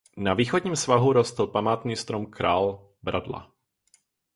Na 0.17 0.33
východním 0.33 0.75
svahu 0.75 1.13
rostl 1.13 1.47
památný 1.47 1.95
strom 1.95 2.25
Král 2.25 2.89
Bradla. 3.03 3.51